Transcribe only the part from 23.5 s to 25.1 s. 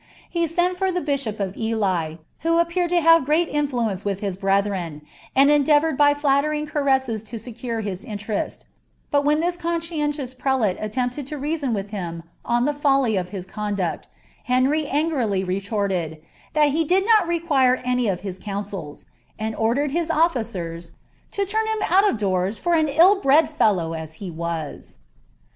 fellow as he was."